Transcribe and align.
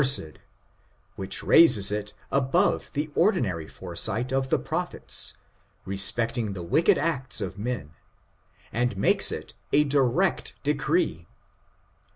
9ed," 0.01 0.37
which 1.15 1.43
raises 1.43 1.91
it 1.91 2.15
above 2.31 2.91
the 2.93 3.11
ordinary 3.13 3.67
foresight 3.67 4.33
of 4.33 4.49
the 4.49 4.57
prophets, 4.57 5.37
respecting 5.85 6.53
the 6.53 6.63
wicked 6.63 6.97
acts 6.97 7.39
of 7.39 7.59
men, 7.59 7.91
and 8.73 8.97
makes 8.97 9.31
it 9.31 9.53
a 9.71 9.83
direct 9.83 10.55
decree. 10.63 11.27